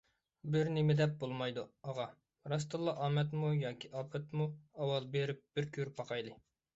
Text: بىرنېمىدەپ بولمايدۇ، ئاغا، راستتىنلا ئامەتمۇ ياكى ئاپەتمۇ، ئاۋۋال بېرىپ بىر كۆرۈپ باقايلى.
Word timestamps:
بىرنېمىدەپ 0.53 1.11
بولمايدۇ، 1.23 1.65
ئاغا، 1.89 2.05
راستتىنلا 2.53 2.95
ئامەتمۇ 3.07 3.51
ياكى 3.57 3.91
ئاپەتمۇ، 4.01 4.49
ئاۋۋال 4.79 5.05
بېرىپ 5.17 5.45
بىر 5.59 5.69
كۆرۈپ 5.77 5.95
باقايلى. 6.01 6.35